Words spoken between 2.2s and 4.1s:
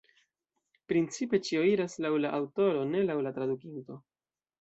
la aŭtoro, ne laŭ la tradukinto.